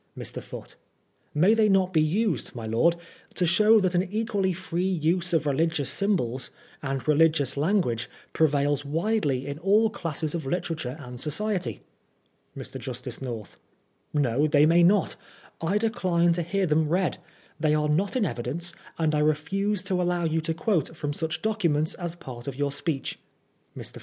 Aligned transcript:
Mr. 0.17 0.41
Foote: 0.41 0.77
May 1.31 1.53
they 1.53 1.69
not 1.69 1.93
be 1.93 2.01
used, 2.01 2.55
my 2.55 2.65
lord 2.65 2.95
to 3.35 3.45
show 3.45 3.79
that 3.79 3.93
an 3.93 4.01
equally 4.11 4.51
free 4.51 4.81
use 4.89 5.31
of 5.31 5.45
religious 5.45 5.91
symbols, 5.91 6.49
and 6.81 7.07
religious 7.07 7.55
language, 7.55 8.09
prevails 8.33 8.83
widely 8.83 9.45
in 9.45 9.59
all 9.59 9.91
elates 9.95 10.33
of 10.33 10.47
literature 10.47 10.97
and 10.99 11.21
society? 11.21 11.81
Mr. 12.57 12.79
Justice 12.79 13.21
North: 13.21 13.57
No 14.11 14.47
they 14.47 14.65
may 14.65 14.81
not 14.81 15.15
I 15.61 15.77
decline 15.77 16.33
to 16.33 16.41
hear 16.41 16.65
them 16.65 16.89
read. 16.89 17.19
They 17.59 17.75
are 17.75 17.87
not 17.87 18.15
in 18.15 18.25
evidence, 18.25 18.73
and 18.97 19.13
I 19.13 19.19
refuse 19.19 19.83
to 19.83 20.01
allow 20.01 20.23
you 20.23 20.41
to 20.41 20.53
quote 20.55 20.95
from 20.97 21.13
such 21.13 21.43
documents 21.43 21.93
as 21.93 22.15
part 22.15 22.47
of 22.47 22.55
your 22.55 22.71
speech. 22.71 23.19
Mr. 23.77 23.97